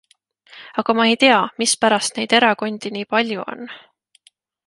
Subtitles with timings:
[0.81, 3.61] Aga ma ei tea, mispärast neid erakondi nii palju on.